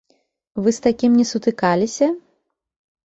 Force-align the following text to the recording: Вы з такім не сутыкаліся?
Вы 0.67 0.71
з 0.77 0.85
такім 0.87 1.11
не 1.19 1.25
сутыкаліся? 1.33 2.11